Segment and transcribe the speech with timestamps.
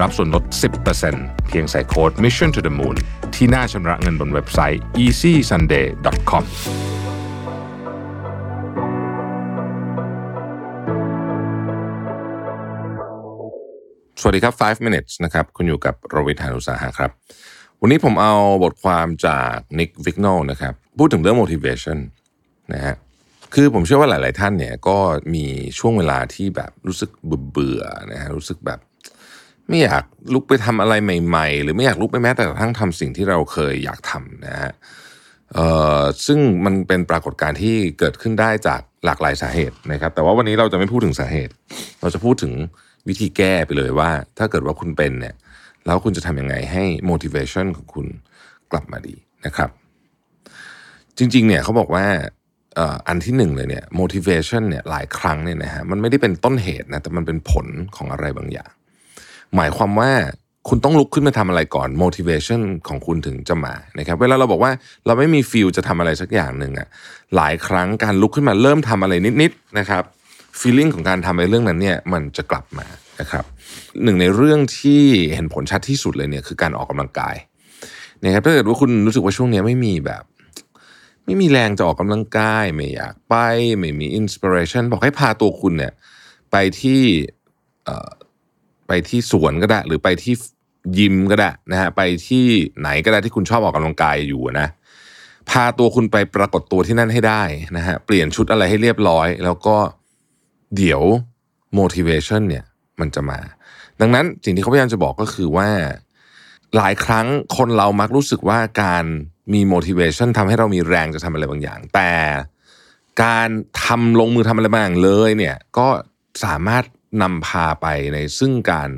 [0.00, 0.44] รับส่วนลด
[0.96, 2.96] 10%เพียงใส่โค้ด Mission to the Moon
[3.34, 6.44] ที่หน้าชำระเงินบนเว็บไซต์ easysunday.com
[14.20, 17.10] สวัสดีครับ 5 minutes นะครับ คุณอยู่กับโรวิทานุสาหะครับ
[17.80, 21.98] วันนี้ผมเอาบทความจาก Nick v i g n o นะครับ พูดถึงเรื่อง motivation
[22.72, 22.94] นะฮะ
[23.54, 24.98] คือผมเชื่อว่าหลาย ๆ ท่านเนี่ยก็
[25.34, 25.44] มี
[25.78, 27.10] ช่วงเวลาที่แบบรู้สึก
[27.52, 28.80] เบื่อๆนะฮะ รู้สึกแบบ
[29.70, 34.72] ไม่อยากลุกไปทำอะไรใหม่ ๆ หรือไม่อยากลุกไปแม้แต่กระทั่งทำสิ่งที่เราเคยอยากทำนะฮะ
[36.26, 41.52] ซึ่งมันเป็นปรากฏการณ์ที่เกิดขึ้นได้จากหลากหลายสาเหตุนะครับ แต่ว่าวันนี้เราจะไม่พูดถึงสาเหตุ
[42.00, 42.52] เราจะพูดถึง
[43.08, 45.34] วิธีแก้ไปเลยว่า ถ้าเกิดว่าคุณเป็นเนี่ย
[45.86, 48.06] แล้วคุณจะทำยังไงให้ motivation ของคุณ
[48.72, 49.70] กลับมาดีนะครับ
[51.18, 52.06] จริงๆเนี่ยเขาบอกว่า
[53.08, 58.70] อันที่หนึ่งเลยเนี่ย motivation เนี่ยหลายครั้งเนี่ยนะฮะมันไม่ได้เป็นต้นเหตุนะแต่มันเป็นผลของอะไรบางอย่าง
[59.56, 60.10] หมายความว่า
[60.68, 64.72] คุณต้องลุกขึ้นมาทำอะไรก่อน motivation ของคุณถึงจะมานะครับเวลาเราบอกว่า
[65.06, 66.88] เราไม่มีฟิลจะทำอะไรสักอย่างหนึ่งอะ
[67.36, 70.02] หลายครั้งการลุกขึ้นมาเริ่มทำอะไรนิดๆนะครับ
[70.60, 72.86] feeling ของการทำในเรื่องนั้นเนี่ยมันจะกลับมา
[73.20, 73.44] นะครับ
[74.02, 75.02] หนึ่งในเรื่องที่
[75.34, 77.36] เห็นผลชัดที่สุดเลยเนี่ยคือการออกกำลังกาย
[78.24, 80.22] นะครับถ้าเกิดว่าคุณรู้สึกว่าช่วงนี้ไม่มีแบบ
[81.24, 83.34] ไม่มีแรงจะออกกำลังกาย ไม่อยากไป
[83.78, 85.92] ไม่มีอินสปิเรชันบอกให้พาตัวคุณเนี่ย
[86.50, 87.02] ไปที่
[88.90, 90.34] ไปที่สวนก็ได้ หรือไปที่
[90.98, 92.46] ยิมก็ได้นะฮะไปที่
[92.80, 94.68] ไหนก็ได้ที่คุณชอบออกกำลังกายอยู่นะ
[95.50, 97.42] พาตัวคุณไปปรากฏตัวที่นั่นให้ได้
[97.76, 99.76] นะฮะเปลี่ยนชุดอะไรให้เรียบร้อย แล้วก็
[100.76, 101.02] เดี๋ยว
[101.78, 102.64] motivation เนี่ย
[103.00, 103.38] มันจะมา
[104.00, 105.68] ดังนั้นสิ่งที่เขาพยายามจะบอกก็คือว่า
[106.76, 109.04] หลายครั้งคนเรามักรู้สึกว่าการ
[109.52, 112.12] มี motivation ทำให้เรามีแรงจะทำอะไรบางอย่าง แต่
[113.22, 113.48] การ
[113.84, 115.88] ทำลงมือทำอะไรบางอย่างเลยเนี่ยก็
[116.44, 116.84] สามารถ
[117.22, 118.90] นำพาไปในซึ่งการ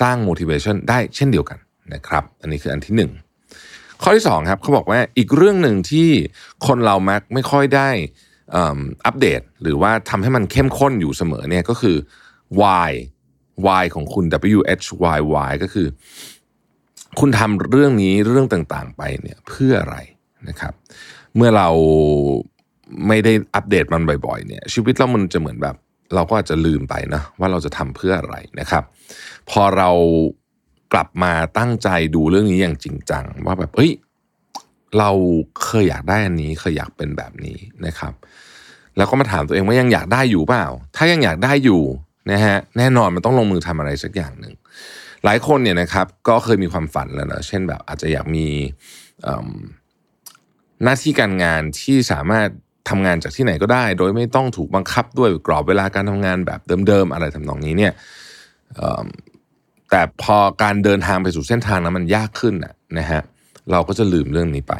[0.00, 1.58] สร้าง motivation ได้เช่นเดียวกัน
[1.94, 3.10] นะครับ อันนี้คืออันที่หนึ่ง
[4.02, 6.08] ข้อที่สองครับเขาบอกว่าอีกเรื่องหนึ่งที่
[6.66, 7.90] คนเรามักไม่ค่อยได้
[9.06, 11.96] อัปเดต หรือว่าทำให้มันเข้มข้นอยู่เสมอเนี่ยก็คือ
[12.60, 12.90] why
[13.66, 14.24] why ของคุณ
[14.58, 15.86] W H Y Y ก็คือ
[17.20, 19.96] คุณทำเรื่องนี้เรื่องต่างๆไปเนี่ยเพื่ออะไร
[20.48, 20.72] นะครับ
[21.36, 21.68] เมื่อเรา
[23.08, 25.76] ไม่ได้อัปเดตมันบ่อยๆเนี่ยชีวิตเรามันจะเหมือนแบบ
[26.14, 28.84] เราก็อาจจะลืมไปนะว่าเราจะทำเพื่ออะไรนะครับ
[29.50, 29.90] พอเรา
[30.92, 33.92] กลับมาตั้งใจดูเรื่องนี้อย่างจริงจัง ว่าแบบเฮ้ย
[34.98, 35.10] เรา
[35.64, 38.12] เคยอยากได้อันนี้เคยอยากเป็นแบบนี้นะครับ
[38.96, 40.66] แล้วก็มาถามตัวเองว่ายังอยากได้อยู่เปล่า
[40.96, 41.82] ถ้ายังอยากได้อยู่
[42.30, 44.54] นะฮะแน่นอนมันต้องลงมือทำอะไรสักอย่างหนึ่ง
[45.24, 48.46] หลายคนเนี่ยนะครับก็เคยมีความฝันแล้วนะเช่นแบบอาจจะอยากมี
[50.82, 52.48] หน้าที่การงานที่สามารถ
[52.88, 57.92] ทำงานจากที่ไหนก็ได้ โดยไม่ต้องถูกบังคับด้วยกรอบเวลาการทำงานแบบเดิมๆอะไรทำนองนี้เนี่ย
[59.90, 62.54] แต่พอการเดินทางไปสู่เส้นทางนั้นมันยากขึ้น
[62.98, 63.22] นะฮะ
[63.72, 64.74] เราก็จะลืมเรื่องนี้ไป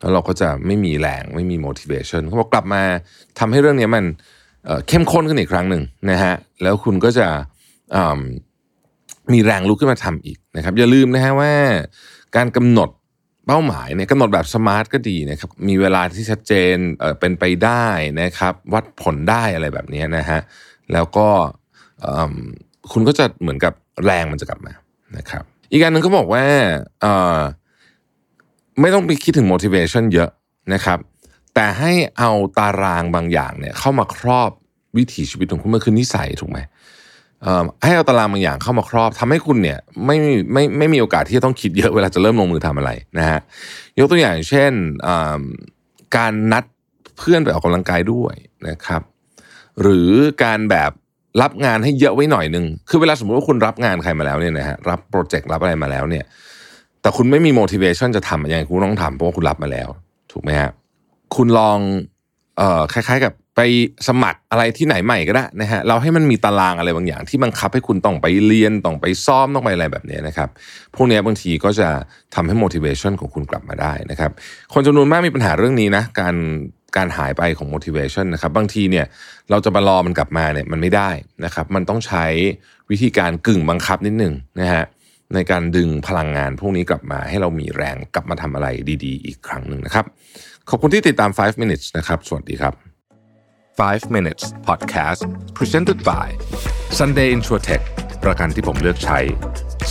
[0.00, 2.82] แล้วเราก็จะไม่มีแรงไม่มี motivation เขาบอกกลับมา
[3.38, 4.04] ทำให้เรื่องนี้มัน
[4.64, 7.26] เเข้มข้นขึ้นอีกครั้งหนึ่งนะฮะแล้วคุณก็จะ
[8.16, 8.18] ม
[9.32, 11.52] มีแรงลุกขึ้นมาทำอีกนะครับ อย่าลืมนะฮะว่า
[12.36, 12.88] การกำหนด
[13.46, 17.86] เป้าหมายเนี่ยกำหนดแบบสมาร์ทก็ดีนะครับมีเวลาที่ชัดเจนเเป็นไปได้
[18.20, 20.40] นะครับ วัดผลได้อะไรแบบนี้นะฮะ
[20.92, 21.28] แล้วก็
[22.92, 23.72] คุณก็จะเหมือนกับ
[24.04, 24.72] แรงมันจะกลับมา
[25.16, 25.42] นะครับ
[25.72, 26.44] อีกอันหนึ่งเขาบอกว่า
[28.80, 30.30] ไม่ต้องไปคิดถึง motivation เยอะ
[30.74, 30.98] นะครับ
[31.54, 34.50] แต่ให้เอาตารางบางอย่างเนี่ยเข้ามาครอบ
[34.96, 36.58] วิถีชีวิตของคุณมันคือนิสัยถูกไหม
[37.82, 40.16] ให้เอาตารางบางอย่างเข้ามาครอบทำให้คุณเนี่ยไม่
[40.52, 43.40] ไม่ไม่มีโอกาสที่จะต้องคิดเยอะเวลาจะเริ่มลงมือทำอะไรนะฮะ
[43.98, 44.72] ยกตัวอย่างเช่น
[46.16, 46.64] การนัด
[47.18, 48.34] เพื่อนไปออกกำลังกายด้วย
[48.68, 49.02] นะครับ
[49.82, 50.10] หรือ
[50.44, 50.90] การแบบ
[51.42, 56.24] รับงานให้เยอะไว้หน่อยหนึ่งคือเวลาสมมติว่าคุณรับงานใครมาแล้วเนี่ยนะฮะรับโปรเจกต์รับอะไรมาแล้วเนี่ย
[57.00, 59.88] แต่คุณไม่มี motivation จะทำยังไงคุณต้องทำเพราะว่าคุณรับมาแล้ว
[60.32, 60.70] ถูกไหมฮะ
[61.36, 61.78] คุณลอง
[62.56, 63.60] เอ่อคล้าย ๆ กับไป
[64.08, 70.48] สมัครอะไรที่ไหนใหม่ก็ได้นะฮะเราให้มันมีตารางอะไรบางอย่าง ที่บังคับให้คุณต้องไปเรียนต้องไปซ้อมต้องไปอะไรแบบนี้นะครับ
[70.94, 71.88] พวกนี้บางทีก็จะ
[72.34, 74.30] ทำให้ motivation ของคุณกลับมาได้นะครับ
[74.72, 76.34] คนจำนวนมากมีปัญหาเรื่องนี้นะการ
[76.96, 79.06] การหายไปของ motivation นะครับบางทีเนี่ย
[79.50, 81.10] เราจะมารอมันกลับมาเนี่ยมันไม่ได้
[81.44, 82.26] นะครับ มันต้องใช้
[82.90, 84.84] วิธีการกึ่งบังคับนิดหนึ่งนะฮะ
[85.34, 88.68] ในการดึงพลังงานพวกนี้กลับมาให้เรามีแรงกลับมาทำอะไร
[89.04, 90.04] ดีๆ อีกครั้งหนึ่งนะครับ
[90.68, 92.74] ขอบคุณที่ติดตาม 5 minutes นะครับ สวัสดีครับ
[93.60, 95.20] 5 minutes podcast
[95.56, 96.26] presented by
[96.98, 97.82] Sunday Insurtech
[98.24, 99.18] ประกันที่ผมเลือกใช้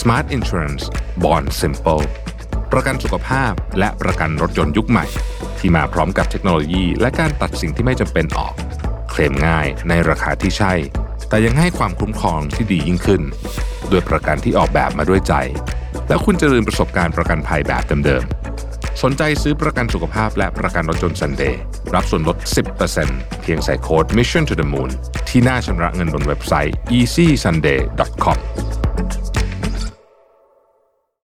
[0.00, 0.84] Smart Insurance
[1.24, 2.04] Bond Simple
[2.72, 5.06] ประกันสุขภาพและประกันรถยนต์ยุคใหม่
[5.58, 8.54] ที่มาพร้อมกับเทคโนโลยี และการตัดสิ่งที่ไม่จำเป็นออก
[9.10, 10.72] เคลมง่ายในราคาที่ใช่
[11.28, 13.22] แต่ยังให้ความคุ้มครองที่ดียิ่งขึ้น
[13.92, 15.34] ด้วยประกันที่ออกแบบมาด้วยใจ
[16.08, 21.60] แล้วคุณจะลืมประสบการณ์ประกันภัยแบบเดิมๆ สนใจซื้อประกันสุขภาพและประกันรถยนต์ซันเดย์
[21.94, 22.36] รับส่วนลด
[22.90, 24.90] 10%เพียงใส่โค้ด Mission to the Moon
[25.28, 28.38] ที่หน้าชำระเงินบนเว็บไซต์ easysunday.com